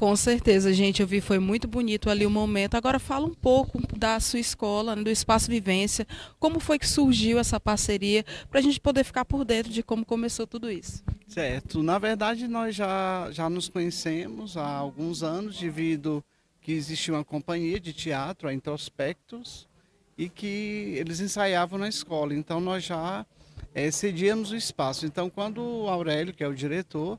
Com 0.00 0.16
certeza, 0.16 0.72
gente. 0.72 1.02
Eu 1.02 1.06
vi, 1.06 1.20
foi 1.20 1.38
muito 1.38 1.68
bonito 1.68 2.08
ali 2.08 2.24
o 2.24 2.30
momento. 2.30 2.74
Agora 2.74 2.98
fala 2.98 3.26
um 3.26 3.34
pouco 3.34 3.78
da 3.98 4.18
sua 4.18 4.40
escola, 4.40 4.96
do 4.96 5.10
Espaço 5.10 5.50
Vivência. 5.50 6.06
Como 6.38 6.58
foi 6.58 6.78
que 6.78 6.88
surgiu 6.88 7.38
essa 7.38 7.60
parceria 7.60 8.24
para 8.48 8.60
a 8.60 8.62
gente 8.62 8.80
poder 8.80 9.04
ficar 9.04 9.26
por 9.26 9.44
dentro 9.44 9.70
de 9.70 9.82
como 9.82 10.02
começou 10.06 10.46
tudo 10.46 10.70
isso? 10.70 11.04
Certo. 11.28 11.82
Na 11.82 11.98
verdade, 11.98 12.48
nós 12.48 12.74
já, 12.74 13.28
já 13.30 13.50
nos 13.50 13.68
conhecemos 13.68 14.56
há 14.56 14.66
alguns 14.66 15.22
anos, 15.22 15.58
devido 15.58 16.24
que 16.62 16.72
existia 16.72 17.12
uma 17.12 17.22
companhia 17.22 17.78
de 17.78 17.92
teatro, 17.92 18.48
a 18.48 18.54
Introspectus, 18.54 19.68
e 20.16 20.30
que 20.30 20.94
eles 20.96 21.20
ensaiavam 21.20 21.78
na 21.78 21.90
escola. 21.90 22.32
Então, 22.32 22.58
nós 22.58 22.84
já 22.84 23.26
é, 23.74 23.90
cedíamos 23.90 24.50
o 24.50 24.56
espaço. 24.56 25.04
Então, 25.04 25.28
quando 25.28 25.60
o 25.60 25.90
Aurélio, 25.90 26.32
que 26.32 26.42
é 26.42 26.48
o 26.48 26.54
diretor, 26.54 27.18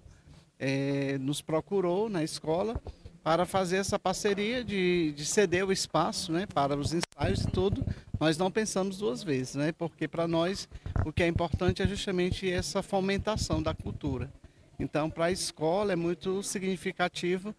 é, 0.61 1.17
nos 1.17 1.41
procurou 1.41 2.07
na 2.07 2.23
escola 2.23 2.79
para 3.23 3.45
fazer 3.45 3.77
essa 3.77 3.97
parceria 3.97 4.63
de, 4.63 5.11
de, 5.11 5.25
ceder 5.25 5.65
o 5.65 5.71
espaço 5.71 6.31
né, 6.31 6.45
para 6.45 6.77
os 6.77 6.93
ensaios 6.93 7.41
e 7.41 7.47
tudo, 7.47 7.83
nós 8.19 8.37
não 8.37 8.51
pensamos 8.51 8.97
duas 8.97 9.23
vezes, 9.23 9.55
né, 9.55 9.71
porque 9.71 10.07
para 10.07 10.27
nós 10.27 10.69
o 11.03 11.11
que 11.11 11.23
é 11.23 11.27
importante 11.27 11.81
é 11.81 11.87
justamente 11.87 12.49
essa 12.49 12.83
fomentação 12.83 13.61
da 13.61 13.73
cultura. 13.73 14.31
Então, 14.79 15.09
para 15.09 15.25
a 15.25 15.31
escola 15.31 15.93
é 15.93 15.95
muito 15.95 16.41
significativo 16.43 17.55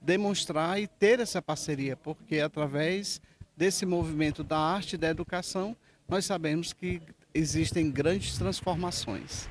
demonstrar 0.00 0.80
e 0.80 0.86
ter 0.86 1.20
essa 1.20 1.40
parceria, 1.40 1.96
porque 1.96 2.40
através 2.40 3.20
desse 3.56 3.84
movimento 3.86 4.42
da 4.42 4.58
arte 4.58 4.94
e 4.94 4.98
da 4.98 5.08
educação, 5.08 5.76
nós 6.08 6.24
sabemos 6.24 6.72
que 6.72 7.00
existem 7.34 7.90
grandes 7.90 8.36
transformações. 8.36 9.48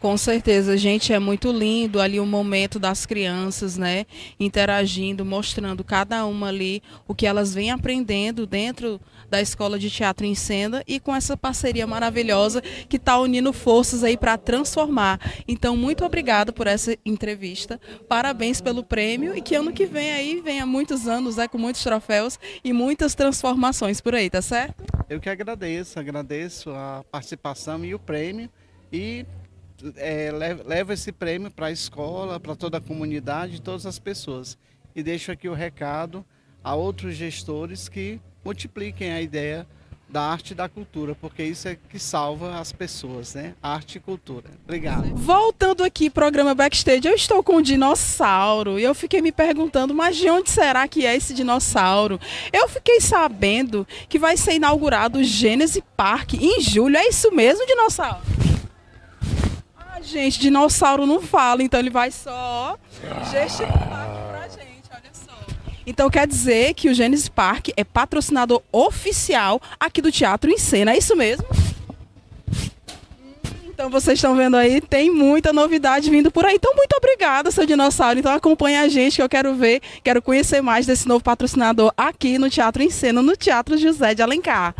Com 0.00 0.16
certeza, 0.16 0.78
gente, 0.78 1.12
é 1.12 1.18
muito 1.18 1.52
lindo 1.52 2.00
ali 2.00 2.18
o 2.18 2.24
momento 2.24 2.78
das 2.78 3.04
crianças, 3.04 3.76
né, 3.76 4.06
interagindo, 4.40 5.26
mostrando 5.26 5.84
cada 5.84 6.24
uma 6.24 6.48
ali 6.48 6.82
o 7.06 7.14
que 7.14 7.26
elas 7.26 7.54
vêm 7.54 7.70
aprendendo 7.70 8.46
dentro 8.46 8.98
da 9.28 9.42
Escola 9.42 9.78
de 9.78 9.90
Teatro 9.90 10.24
em 10.24 10.34
Cena 10.34 10.82
e 10.88 10.98
com 10.98 11.14
essa 11.14 11.36
parceria 11.36 11.86
maravilhosa 11.86 12.62
que 12.88 12.96
está 12.96 13.18
unindo 13.18 13.52
forças 13.52 14.02
aí 14.02 14.16
para 14.16 14.38
transformar. 14.38 15.20
Então, 15.46 15.76
muito 15.76 16.02
obrigada 16.02 16.50
por 16.50 16.66
essa 16.66 16.96
entrevista, 17.04 17.78
parabéns 18.08 18.58
pelo 18.58 18.82
prêmio 18.82 19.36
e 19.36 19.42
que 19.42 19.54
ano 19.54 19.70
que 19.70 19.84
vem 19.84 20.12
aí 20.12 20.40
venha 20.40 20.64
muitos 20.64 21.06
anos, 21.06 21.36
né, 21.36 21.46
com 21.46 21.58
muitos 21.58 21.84
troféus 21.84 22.38
e 22.64 22.72
muitas 22.72 23.14
transformações 23.14 24.00
por 24.00 24.14
aí, 24.14 24.30
tá 24.30 24.40
certo? 24.40 24.82
Eu 25.10 25.20
que 25.20 25.28
agradeço, 25.28 25.98
agradeço 25.98 26.70
a 26.70 27.04
participação 27.10 27.84
e 27.84 27.94
o 27.94 27.98
prêmio 27.98 28.48
e 28.90 29.26
é, 29.96 30.30
leva 30.64 30.94
esse 30.94 31.12
prêmio 31.12 31.50
para 31.50 31.66
a 31.66 31.72
escola, 31.72 32.38
para 32.38 32.56
toda 32.56 32.78
a 32.78 32.80
comunidade, 32.80 33.60
todas 33.60 33.86
as 33.86 33.98
pessoas. 33.98 34.58
E 34.94 35.02
deixo 35.02 35.30
aqui 35.30 35.48
o 35.48 35.54
recado 35.54 36.24
a 36.62 36.74
outros 36.74 37.14
gestores 37.14 37.88
que 37.88 38.20
multipliquem 38.44 39.12
a 39.12 39.20
ideia 39.20 39.66
da 40.10 40.22
arte 40.22 40.50
e 40.50 40.54
da 40.54 40.68
cultura, 40.68 41.14
porque 41.14 41.42
isso 41.42 41.68
é 41.68 41.76
que 41.88 41.98
salva 41.98 42.58
as 42.58 42.72
pessoas, 42.72 43.34
né? 43.34 43.54
Arte 43.62 43.98
e 43.98 44.00
cultura. 44.00 44.50
Obrigado. 44.64 45.14
Voltando 45.14 45.84
aqui 45.84 46.10
programa 46.10 46.52
Backstage, 46.52 47.06
eu 47.06 47.14
estou 47.14 47.42
com 47.42 47.56
um 47.56 47.62
dinossauro 47.62 48.78
e 48.78 48.82
eu 48.82 48.94
fiquei 48.94 49.22
me 49.22 49.30
perguntando, 49.30 49.94
mas 49.94 50.16
de 50.16 50.28
onde 50.28 50.50
será 50.50 50.88
que 50.88 51.06
é 51.06 51.14
esse 51.14 51.32
dinossauro? 51.32 52.18
Eu 52.52 52.68
fiquei 52.68 53.00
sabendo 53.00 53.86
que 54.08 54.18
vai 54.18 54.36
ser 54.36 54.54
inaugurado 54.54 55.20
o 55.20 55.24
Gênese 55.24 55.82
Park 55.96 56.34
em 56.34 56.60
julho. 56.60 56.96
É 56.96 57.06
isso 57.06 57.30
mesmo, 57.30 57.64
dinossauro? 57.64 58.20
Gente, 60.02 60.40
dinossauro 60.40 61.06
não 61.06 61.20
fala, 61.20 61.62
então 61.62 61.78
ele 61.80 61.90
vai 61.90 62.10
só 62.10 62.78
gesticular 63.30 64.10
aqui 64.10 64.28
pra 64.28 64.48
gente, 64.48 64.90
olha 64.90 65.10
só. 65.12 65.32
Então 65.86 66.10
quer 66.10 66.26
dizer 66.26 66.74
que 66.74 66.88
o 66.88 66.94
Gênesis 66.94 67.28
Park 67.28 67.68
é 67.76 67.84
patrocinador 67.84 68.62
oficial 68.72 69.60
aqui 69.78 70.02
do 70.02 70.12
Teatro 70.12 70.50
em 70.50 70.58
Cena, 70.58 70.92
é 70.92 70.98
isso 70.98 71.16
mesmo? 71.16 71.46
Então 73.80 73.88
vocês 73.88 74.18
estão 74.18 74.36
vendo 74.36 74.58
aí, 74.58 74.78
tem 74.78 75.10
muita 75.10 75.54
novidade 75.54 76.10
vindo 76.10 76.30
por 76.30 76.44
aí. 76.44 76.56
Então 76.56 76.76
muito 76.76 76.94
obrigada, 76.98 77.50
seu 77.50 77.64
dinossauro. 77.64 78.18
Então 78.18 78.30
acompanha 78.30 78.82
a 78.82 78.88
gente 78.88 79.16
que 79.16 79.22
eu 79.22 79.28
quero 79.28 79.54
ver, 79.54 79.80
quero 80.04 80.20
conhecer 80.20 80.60
mais 80.60 80.84
desse 80.84 81.08
novo 81.08 81.24
patrocinador 81.24 81.90
aqui 81.96 82.36
no 82.36 82.50
Teatro 82.50 82.82
em 82.82 82.90
Cena, 82.90 83.22
no 83.22 83.34
Teatro 83.34 83.78
José 83.78 84.14
de 84.14 84.20
Alencar. 84.20 84.74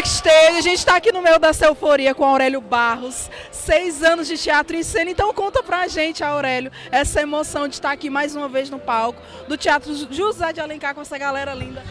Backstage. 0.00 0.56
A 0.56 0.62
gente 0.62 0.78
está 0.78 0.96
aqui 0.96 1.12
no 1.12 1.20
meio 1.20 1.38
dessa 1.38 1.66
euforia 1.66 2.14
com 2.14 2.24
Aurélio 2.24 2.60
Barros. 2.62 3.28
Seis 3.52 4.02
anos 4.02 4.26
de 4.26 4.38
teatro 4.38 4.74
em 4.74 4.82
cena. 4.82 5.10
Então 5.10 5.32
conta 5.34 5.62
pra 5.62 5.86
gente, 5.88 6.24
Aurélio, 6.24 6.72
essa 6.90 7.20
emoção 7.20 7.68
de 7.68 7.74
estar 7.74 7.90
aqui 7.90 8.08
mais 8.08 8.34
uma 8.34 8.48
vez 8.48 8.70
no 8.70 8.78
palco 8.78 9.20
do 9.46 9.58
Teatro 9.58 9.94
José 10.10 10.54
de 10.54 10.60
Alencar 10.60 10.94
com 10.94 11.02
essa 11.02 11.18
galera 11.18 11.52
linda. 11.52 11.84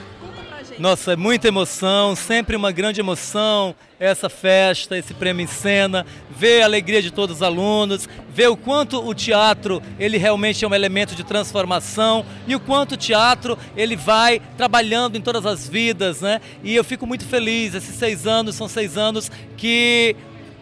Nossa, 0.78 1.14
é 1.14 1.16
muita 1.16 1.48
emoção, 1.48 2.16
sempre 2.16 2.56
uma 2.56 2.72
grande 2.72 3.00
emoção 3.00 3.76
essa 4.00 4.30
festa, 4.30 4.98
esse 4.98 5.14
prêmio 5.14 5.44
em 5.44 5.48
cena, 5.48 6.06
ver 6.30 6.62
a 6.62 6.66
alegria 6.66 7.02
de 7.02 7.12
todos 7.12 7.38
os 7.38 7.44
alunos, 7.44 8.08
ver 8.34 8.48
o 8.48 8.56
quanto 8.56 9.06
o 9.06 9.14
teatro 9.14 9.84
ele 10.00 10.18
realmente 10.18 10.64
é 10.64 10.68
um 10.68 10.74
elemento 10.74 11.16
de 11.16 11.24
transformação 11.24 12.26
e 12.48 12.56
o 12.56 12.60
quanto 12.60 12.94
o 12.94 12.98
teatro 12.98 13.58
ele 13.76 13.98
vai 13.98 14.42
trabalhando 14.58 15.18
em 15.18 15.22
todas 15.22 15.46
as 15.46 15.68
vidas, 15.68 16.22
né? 16.22 16.40
E 16.64 16.74
eu 16.74 16.84
fico 16.84 17.06
muito 17.06 17.26
feliz. 17.26 17.76
Esses 17.76 17.96
seis 17.96 18.26
anos 18.26 18.56
são 18.56 18.70
seis 18.70 18.98
anos 18.98 19.30
que 19.58 20.16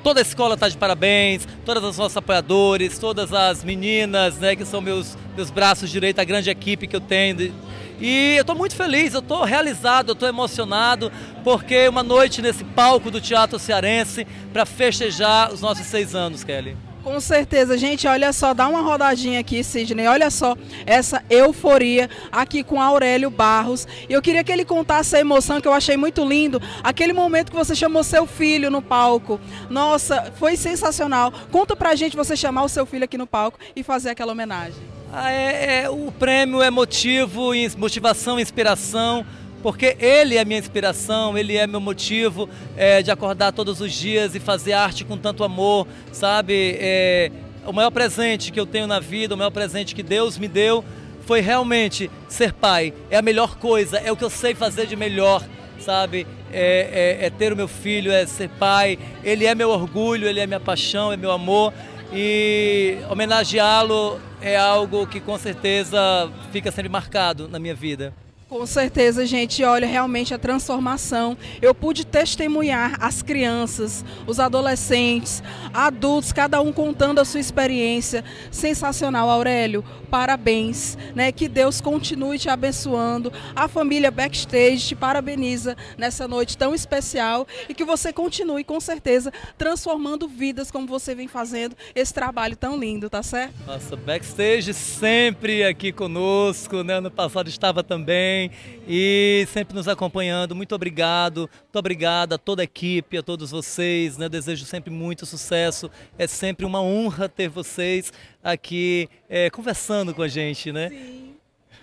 toda 0.03 0.19
a 0.19 0.23
escola 0.23 0.53
está 0.55 0.69
de 0.69 0.77
parabéns, 0.77 1.47
todas 1.65 1.83
as 1.83 1.97
nossos 1.97 2.17
apoiadores, 2.17 2.97
todas 2.97 3.33
as 3.33 3.63
meninas, 3.63 4.37
né, 4.37 4.55
que 4.55 4.65
são 4.65 4.81
meus 4.81 5.17
meus 5.35 5.51
braços 5.51 5.89
direitos, 5.89 6.19
a 6.19 6.25
grande 6.25 6.49
equipe 6.49 6.87
que 6.87 6.95
eu 6.95 7.01
tenho 7.01 7.53
e 7.99 8.35
eu 8.35 8.41
estou 8.41 8.55
muito 8.55 8.75
feliz, 8.75 9.13
eu 9.13 9.21
estou 9.21 9.43
realizado, 9.43 10.09
eu 10.09 10.13
estou 10.13 10.29
emocionado, 10.29 11.11
porque 11.43 11.87
uma 11.87 12.03
noite 12.03 12.41
nesse 12.41 12.63
palco 12.63 13.09
do 13.09 13.19
Teatro 13.19 13.57
Cearense 13.57 14.25
para 14.53 14.65
festejar 14.65 15.51
os 15.51 15.61
nossos 15.61 15.85
seis 15.85 16.13
anos, 16.13 16.43
Kelly. 16.43 16.77
Com 17.07 17.21
certeza, 17.21 17.77
gente, 17.77 18.05
olha 18.05 18.33
só, 18.33 18.53
dá 18.53 18.67
uma 18.67 18.81
rodadinha 18.81 19.39
aqui, 19.39 19.63
Sidney, 19.63 20.05
olha 20.07 20.29
só 20.29 20.57
essa 20.85 21.23
euforia 21.29 22.09
aqui 22.29 22.63
com 22.63 22.81
Aurélio 22.81 23.29
Barros. 23.29 23.87
E 24.09 24.13
eu 24.13 24.21
queria 24.21 24.43
que 24.43 24.51
ele 24.51 24.65
contasse 24.65 25.15
a 25.15 25.19
emoção 25.21 25.61
que 25.61 25.69
eu 25.69 25.71
achei 25.71 25.95
muito 25.95 26.25
lindo, 26.25 26.61
aquele 26.83 27.13
momento 27.13 27.49
que 27.49 27.55
você 27.55 27.73
chamou 27.73 28.03
seu 28.03 28.27
filho 28.27 28.69
no 28.69 28.81
palco. 28.81 29.39
Nossa, 29.69 30.33
foi 30.35 30.57
sensacional. 30.57 31.31
Conta 31.49 31.77
pra 31.77 31.95
gente 31.95 32.17
você 32.17 32.35
chamar 32.35 32.63
o 32.63 32.69
seu 32.69 32.85
filho 32.85 33.05
aqui 33.05 33.17
no 33.17 33.25
palco 33.25 33.57
e 33.73 33.83
fazer 33.83 34.09
aquela 34.09 34.33
homenagem. 34.33 34.83
Ah, 35.13 35.31
é, 35.31 35.83
é, 35.83 35.89
o 35.89 36.11
prêmio 36.11 36.61
é 36.61 36.69
motivo, 36.69 37.51
motivação, 37.77 38.37
inspiração, 38.37 39.25
porque 39.67 39.97
ele 39.99 40.37
é 40.37 40.45
minha 40.45 40.57
inspiração, 40.57 41.37
ele 41.37 41.57
é 41.57 41.67
meu 41.67 41.81
motivo 41.81 42.47
é, 42.77 43.03
de 43.03 43.11
acordar 43.11 43.51
todos 43.51 43.81
os 43.81 43.91
dias 43.91 44.33
e 44.33 44.39
fazer 44.39 44.71
arte 44.71 45.03
com 45.03 45.17
tanto 45.17 45.43
amor, 45.43 45.85
sabe? 46.09 46.77
É, 46.79 47.29
o 47.65 47.73
maior 47.73 47.91
presente 47.91 48.49
que 48.49 48.57
eu 48.57 48.65
tenho 48.65 48.87
na 48.87 49.01
vida, 49.01 49.35
o 49.35 49.37
maior 49.37 49.51
presente 49.51 49.93
que 49.93 50.01
Deus 50.01 50.37
me 50.37 50.47
deu 50.47 50.85
foi 51.25 51.41
realmente 51.41 52.09
ser 52.29 52.53
pai. 52.53 52.93
É 53.11 53.17
a 53.17 53.21
melhor 53.21 53.57
coisa, 53.57 53.97
é 53.97 54.09
o 54.09 54.15
que 54.15 54.23
eu 54.23 54.29
sei 54.29 54.55
fazer 54.55 54.87
de 54.87 54.95
melhor, 54.95 55.45
sabe? 55.81 56.25
É, 56.49 57.17
é, 57.19 57.25
é 57.25 57.29
ter 57.29 57.51
o 57.51 57.55
meu 57.57 57.67
filho, 57.67 58.09
é 58.09 58.25
ser 58.25 58.47
pai. 58.51 58.97
Ele 59.21 59.45
é 59.45 59.53
meu 59.53 59.69
orgulho, 59.69 60.29
ele 60.29 60.39
é 60.39 60.47
minha 60.47 60.61
paixão, 60.61 61.11
é 61.11 61.17
meu 61.17 61.29
amor 61.29 61.73
e 62.13 62.99
homenageá-lo 63.09 64.17
é 64.41 64.55
algo 64.55 65.05
que 65.05 65.19
com 65.19 65.37
certeza 65.37 66.31
fica 66.53 66.71
sempre 66.71 66.87
marcado 66.87 67.49
na 67.49 67.59
minha 67.59 67.75
vida. 67.75 68.13
Com 68.49 68.65
certeza, 68.65 69.25
gente. 69.25 69.61
Olha, 69.65 69.85
realmente 69.85 70.33
a 70.33 70.37
transformação. 70.37 71.37
Eu 71.61 71.75
pude 71.75 72.05
testemunhar 72.05 72.95
as 73.01 73.21
crianças, 73.21 74.05
os 74.25 74.39
adolescentes, 74.39 75.43
adultos, 75.73 76.31
cada 76.31 76.61
um 76.61 76.71
contando 76.71 77.19
a 77.19 77.25
sua 77.25 77.41
experiência. 77.41 78.23
Sensacional, 78.49 79.29
Aurélio. 79.29 79.83
Parabéns, 80.09 80.97
né? 81.13 81.31
Que 81.31 81.47
Deus 81.47 81.81
continue 81.81 82.39
te 82.39 82.49
abençoando. 82.49 83.31
A 83.55 83.67
família 83.67 84.09
Backstage 84.09 84.87
te 84.87 84.95
parabeniza 84.95 85.75
nessa 85.97 86.27
noite 86.27 86.57
tão 86.57 86.73
especial 86.73 87.47
e 87.67 87.73
que 87.73 87.83
você 87.83 88.13
continue, 88.13 88.63
com 88.63 88.79
certeza, 88.79 89.31
transformando 89.57 90.27
vidas 90.27 90.71
como 90.71 90.87
você 90.87 91.13
vem 91.13 91.27
fazendo 91.27 91.75
esse 91.93 92.13
trabalho 92.13 92.55
tão 92.55 92.77
lindo, 92.77 93.09
tá 93.09 93.21
certo? 93.21 93.53
Nossa, 93.65 93.95
Backstage 93.95 94.73
sempre 94.73 95.63
aqui 95.63 95.91
conosco, 95.91 96.83
né? 96.83 96.95
Ano 96.95 97.11
passado 97.11 97.49
estava 97.49 97.83
também 97.83 98.51
e 98.87 99.45
sempre 99.51 99.75
nos 99.75 99.87
acompanhando. 99.87 100.55
Muito 100.55 100.73
obrigado, 100.73 101.49
muito 101.63 101.75
obrigado 101.77 102.33
a 102.33 102.37
toda 102.37 102.61
a 102.61 102.65
equipe, 102.65 103.17
a 103.17 103.23
todos 103.23 103.51
vocês. 103.51 104.17
Né? 104.17 104.29
Desejo 104.29 104.65
sempre 104.65 104.89
muito 104.89 105.25
sucesso. 105.25 105.89
É 106.17 106.27
sempre 106.27 106.65
uma 106.65 106.81
honra 106.81 107.27
ter 107.27 107.49
vocês 107.49 108.11
aqui 108.47 109.09
é, 109.29 109.49
conversando 109.49 110.13
com 110.13 110.21
a 110.21 110.27
gente, 110.27 110.71
né? 110.71 110.89
Sim. 110.89 111.35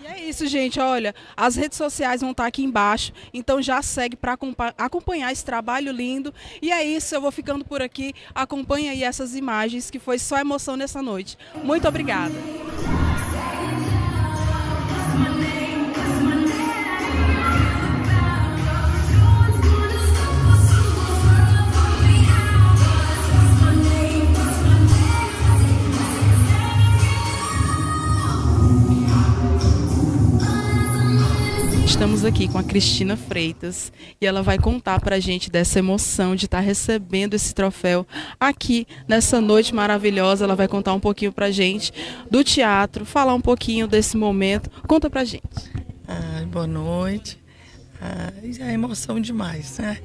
E 0.03 0.07
é 0.07 0.29
isso, 0.29 0.47
gente. 0.47 0.79
Olha, 0.81 1.15
as 1.37 1.57
redes 1.57 1.79
sociais 1.79 2.21
vão 2.21 2.33
estar 2.33 2.47
aqui 2.47 2.63
embaixo, 2.63 3.13
então 3.33 3.63
já 3.63 3.81
segue 3.81 4.17
para 4.17 4.37
acompanhar 4.77 5.33
esse 5.33 5.45
trabalho 5.45 5.93
lindo. 5.93 6.33
E 6.61 6.71
é 6.71 6.85
isso, 6.85 7.15
eu 7.15 7.21
vou 7.21 7.33
ficando 7.33 7.65
por 7.65 7.81
aqui. 7.81 8.13
Acompanha 8.35 8.93
aí 8.93 9.03
essas 9.03 9.35
imagens, 9.35 9.91
que 9.91 9.99
foi 9.99 10.19
só 10.19 10.39
emoção 10.39 10.77
nessa 10.77 11.01
noite. 11.01 11.39
Muito 11.63 11.89
obrigada. 11.89 12.35
Aqui 32.27 32.49
com 32.49 32.57
a 32.57 32.65
Cristina 32.65 33.19
Freitas 33.19 33.93
e 34.19 34.27
ela 34.27 34.43
vai 34.43 34.59
contar 34.59 34.99
para 34.99 35.17
a 35.17 35.21
gente 35.21 35.51
dessa 35.51 35.79
emoção 35.79 36.35
de 36.35 36.47
estar 36.47 36.59
tá 36.59 36.65
recebendo 36.65 37.35
esse 37.35 37.55
troféu 37.55 38.07
aqui 38.41 38.87
nessa 39.07 39.43
noite 39.43 39.75
maravilhosa. 39.75 40.45
Ela 40.45 40.57
vai 40.57 40.67
contar 40.67 40.95
um 40.95 41.01
pouquinho 41.01 41.33
para 41.33 41.47
a 41.47 41.51
gente 41.51 41.93
do 42.31 42.43
teatro, 42.43 43.05
falar 43.05 43.35
um 43.35 43.41
pouquinho 43.43 43.87
desse 43.87 44.17
momento. 44.17 44.71
Conta 44.89 45.11
para 45.11 45.21
a 45.21 45.25
gente. 45.25 45.43
Boa 46.51 46.67
noite. 46.67 47.39
É 48.61 48.73
emoção 48.73 49.21
demais, 49.21 49.79
né? 49.79 49.99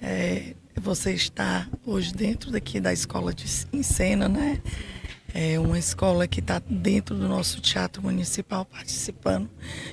É, 0.00 0.54
você 0.80 1.14
está 1.14 1.66
hoje 1.84 2.12
dentro 2.12 2.52
daqui 2.52 2.78
da 2.78 2.92
escola 2.92 3.34
de 3.34 3.48
cena, 3.48 4.28
né? 4.28 4.60
É 5.38 5.60
uma 5.60 5.78
escola 5.78 6.26
que 6.26 6.40
está 6.40 6.62
dentro 6.66 7.14
do 7.14 7.28
nosso 7.28 7.60
teatro 7.60 8.00
municipal, 8.00 8.64
participando 8.64 9.50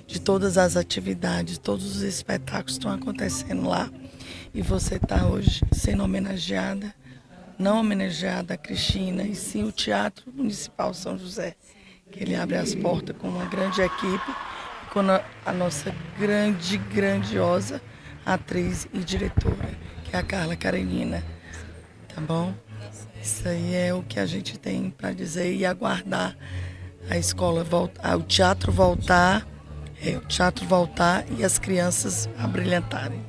de 0.07 0.21
todas 0.21 0.57
as 0.57 0.77
atividades, 0.77 1.57
todos 1.57 1.97
os 1.97 2.01
espetáculos 2.01 2.75
estão 2.75 2.89
acontecendo 2.89 3.67
lá. 3.67 3.91
E 4.53 4.61
você 4.61 4.95
está 4.95 5.25
hoje 5.25 5.61
sendo 5.73 6.01
homenageada, 6.01 6.95
não 7.59 7.81
homenageada 7.81 8.53
a 8.53 8.57
Cristina, 8.57 9.23
e 9.23 9.35
sim 9.35 9.65
o 9.65 9.71
Teatro 9.73 10.31
Municipal 10.33 10.93
São 10.93 11.17
José, 11.17 11.57
que 12.09 12.23
ele 12.23 12.37
abre 12.37 12.55
as 12.55 12.73
portas 12.73 13.13
com 13.17 13.27
uma 13.27 13.43
grande 13.43 13.81
equipe, 13.81 14.35
com 14.93 15.01
a 15.01 15.51
nossa 15.51 15.93
grande, 16.17 16.77
grandiosa 16.77 17.81
atriz 18.25 18.87
e 18.93 18.99
diretora, 18.99 19.77
que 20.05 20.15
é 20.15 20.19
a 20.19 20.23
Carla 20.23 20.55
Karenina. 20.55 21.21
Tá 22.15 22.21
bom? 22.21 22.53
Isso 23.23 23.47
aí 23.47 23.73
é 23.73 23.93
o 23.93 24.03
que 24.03 24.19
a 24.19 24.25
gente 24.25 24.59
tem 24.59 24.89
para 24.89 25.13
dizer 25.13 25.55
e 25.55 25.65
aguardar 25.65 26.35
a 27.09 27.17
escola 27.17 27.63
voltar, 27.63 28.17
o 28.17 28.21
teatro 28.21 28.69
voltar, 28.69 29.47
é, 30.05 30.17
o 30.17 30.21
teatro 30.27 30.65
voltar 30.65 31.23
e 31.37 31.41
as 31.41 31.57
crianças 31.57 32.27
abrilhantarem. 32.37 33.21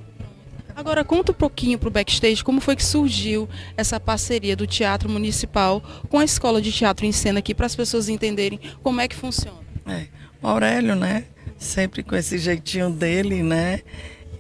Agora 0.75 1.05
conta 1.05 1.31
um 1.31 1.35
pouquinho 1.35 1.79
para 1.79 1.89
o 1.89 1.93
backstage 1.93 2.43
como 2.43 2.61
foi 2.61 2.75
que 2.75 2.85
surgiu 2.85 3.49
essa 3.77 4.01
parceria 4.01 4.57
do 4.57 4.67
Teatro 4.67 5.09
Municipal 5.09 5.81
com 6.09 6.19
a 6.19 6.25
Escola 6.25 6.61
de 6.61 6.73
Teatro 6.73 7.07
em 7.07 7.13
Cena 7.13 7.39
aqui 7.39 7.55
para 7.55 7.67
as 7.67 7.77
pessoas 7.77 8.09
entenderem 8.09 8.59
como 8.83 9.01
é 9.01 9.07
que 9.07 9.15
funciona. 9.15 9.61
É, 9.87 10.09
o 10.43 10.49
Aurélio, 10.49 10.97
né, 10.97 11.27
sempre 11.57 12.03
com 12.03 12.17
esse 12.17 12.37
jeitinho 12.37 12.91
dele, 12.91 13.45
né, 13.45 13.83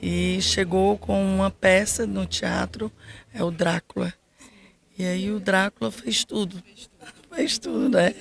e 0.03 0.43
chegou 0.43 0.99
com 0.99 1.25
uma 1.25 1.49
peça 1.49 2.05
no 2.09 2.27
teatro, 2.27 2.91
é 3.33 3.45
o 3.45 3.53
Drácula. 3.53 4.13
E 4.97 5.05
aí 5.05 5.31
o 5.31 5.41
Drácula 5.41 5.91
fez 5.91 6.25
tudo. 6.25 6.63
Fez 7.33 7.59
tudo, 7.59 7.89
né? 7.89 8.15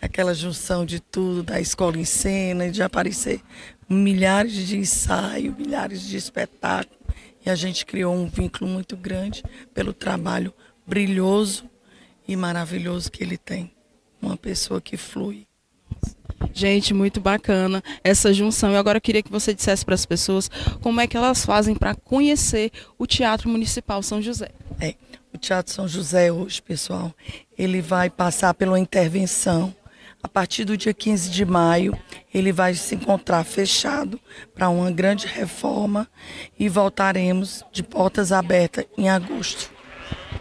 Aquela 0.00 0.34
junção 0.34 0.84
de 0.84 1.00
tudo, 1.00 1.42
da 1.42 1.60
escola 1.60 1.98
em 1.98 2.04
cena, 2.04 2.70
de 2.70 2.82
aparecer 2.82 3.40
milhares 3.88 4.52
de 4.52 4.76
ensaios, 4.76 5.56
milhares 5.56 6.02
de 6.02 6.16
espetáculos. 6.16 6.98
E 7.44 7.50
a 7.50 7.54
gente 7.54 7.86
criou 7.86 8.14
um 8.14 8.28
vínculo 8.28 8.70
muito 8.70 8.96
grande 8.96 9.42
pelo 9.72 9.92
trabalho 9.92 10.52
brilhoso 10.86 11.68
e 12.26 12.36
maravilhoso 12.36 13.10
que 13.10 13.24
ele 13.24 13.38
tem. 13.38 13.72
Uma 14.20 14.36
pessoa 14.36 14.80
que 14.80 14.96
flui. 14.96 15.46
Gente, 16.52 16.92
muito 16.92 17.20
bacana 17.20 17.82
essa 18.04 18.32
junção. 18.32 18.72
E 18.72 18.76
agora 18.76 18.98
eu 18.98 19.02
queria 19.02 19.22
que 19.22 19.30
você 19.30 19.54
dissesse 19.54 19.84
para 19.84 19.94
as 19.94 20.04
pessoas 20.04 20.50
como 20.82 21.00
é 21.00 21.06
que 21.06 21.16
elas 21.16 21.44
fazem 21.44 21.74
para 21.74 21.94
conhecer 21.94 22.70
o 22.98 23.06
Teatro 23.06 23.48
Municipal 23.48 24.02
São 24.02 24.20
José. 24.20 24.50
É, 24.80 24.94
o 25.38 25.40
Teatro 25.40 25.72
São 25.72 25.86
José 25.86 26.32
hoje, 26.32 26.60
pessoal, 26.60 27.14
ele 27.56 27.80
vai 27.80 28.10
passar 28.10 28.52
pela 28.54 28.78
intervenção. 28.78 29.72
A 30.20 30.26
partir 30.26 30.64
do 30.64 30.76
dia 30.76 30.92
15 30.92 31.30
de 31.30 31.44
maio, 31.44 31.96
ele 32.34 32.50
vai 32.50 32.74
se 32.74 32.96
encontrar 32.96 33.44
fechado 33.44 34.20
para 34.52 34.68
uma 34.68 34.90
grande 34.90 35.28
reforma 35.28 36.08
e 36.58 36.68
voltaremos 36.68 37.64
de 37.70 37.84
portas 37.84 38.32
abertas 38.32 38.84
em 38.98 39.08
agosto. 39.08 39.70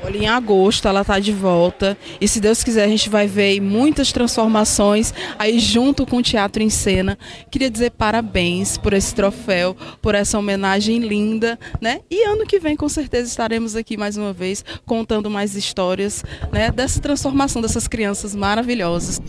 Olha, 0.04 0.18
em 0.18 0.28
agosto 0.28 0.88
ela 0.88 1.02
está 1.02 1.20
de 1.20 1.32
volta 1.32 1.98
e 2.22 2.28
se 2.28 2.40
Deus 2.40 2.64
quiser 2.64 2.84
a 2.84 2.88
gente 2.88 3.10
vai 3.10 3.28
ver 3.28 3.60
muitas 3.60 4.12
transformações 4.12 5.14
aí 5.40 5.60
junto 5.60 6.06
com 6.06 6.18
o 6.18 6.22
Teatro 6.22 6.62
em 6.62 6.70
Cena. 6.70 7.18
Queria 7.50 7.70
dizer 7.70 7.92
parabéns 7.92 8.78
por 8.78 8.94
esse 8.94 9.14
troféu, 9.14 9.76
por 10.02 10.16
essa 10.16 10.38
homenagem 10.38 11.00
linda, 11.00 11.58
né? 11.82 12.02
E 12.10 12.24
ano 12.24 12.46
que 12.46 12.60
vem 12.60 12.76
com 12.76 12.88
certeza 12.88 13.30
estaremos 13.30 13.76
aqui 13.76 13.98
mais 13.98 14.18
uma 14.18 14.34
vez 14.34 14.64
contando 14.86 15.30
mais 15.30 15.56
histórias, 15.56 16.24
né, 16.52 16.72
dessa 16.72 17.00
transformação 17.00 17.62
dessas 17.62 17.88
crianças 17.88 18.36
maravilhosas. 18.36 19.22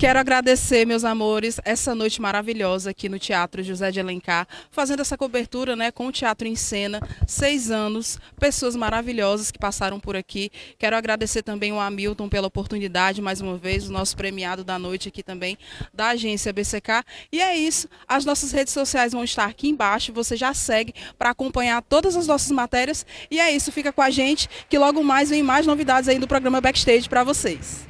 Quero 0.00 0.18
agradecer, 0.18 0.86
meus 0.86 1.04
amores, 1.04 1.60
essa 1.62 1.94
noite 1.94 2.22
maravilhosa 2.22 2.88
aqui 2.88 3.06
no 3.06 3.18
Teatro 3.18 3.62
José 3.62 3.90
de 3.90 4.00
Alencar, 4.00 4.48
fazendo 4.70 5.00
essa 5.00 5.14
cobertura 5.14 5.76
né, 5.76 5.90
com 5.90 6.06
o 6.06 6.10
Teatro 6.10 6.48
em 6.48 6.56
Cena. 6.56 6.98
Seis 7.26 7.70
anos, 7.70 8.18
pessoas 8.38 8.74
maravilhosas 8.74 9.50
que 9.50 9.58
passaram 9.58 10.00
por 10.00 10.16
aqui. 10.16 10.50
Quero 10.78 10.96
agradecer 10.96 11.42
também 11.42 11.70
o 11.70 11.78
Hamilton 11.78 12.30
pela 12.30 12.46
oportunidade, 12.46 13.20
mais 13.20 13.42
uma 13.42 13.58
vez, 13.58 13.90
o 13.90 13.92
nosso 13.92 14.16
premiado 14.16 14.64
da 14.64 14.78
noite 14.78 15.06
aqui 15.06 15.22
também, 15.22 15.58
da 15.92 16.08
agência 16.08 16.50
BCK. 16.50 17.04
E 17.30 17.38
é 17.38 17.54
isso, 17.54 17.86
as 18.08 18.24
nossas 18.24 18.52
redes 18.52 18.72
sociais 18.72 19.12
vão 19.12 19.22
estar 19.22 19.44
aqui 19.44 19.68
embaixo, 19.68 20.14
você 20.14 20.34
já 20.34 20.54
segue 20.54 20.94
para 21.18 21.28
acompanhar 21.28 21.82
todas 21.82 22.16
as 22.16 22.26
nossas 22.26 22.50
matérias. 22.52 23.04
E 23.30 23.38
é 23.38 23.52
isso, 23.52 23.70
fica 23.70 23.92
com 23.92 24.00
a 24.00 24.08
gente, 24.08 24.48
que 24.66 24.78
logo 24.78 25.04
mais 25.04 25.28
vem 25.28 25.42
mais 25.42 25.66
novidades 25.66 26.08
aí 26.08 26.18
do 26.18 26.26
programa 26.26 26.58
Backstage 26.58 27.06
para 27.06 27.22
vocês. 27.22 27.86